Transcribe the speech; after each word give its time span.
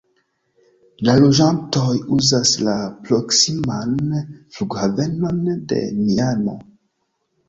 La 1.07 1.13
loĝantoj 1.23 1.91
uzas 2.15 2.53
la 2.67 2.73
proksiman 3.09 3.93
flughavenon 4.55 5.45
de 5.73 5.83
Miamo. 5.99 6.57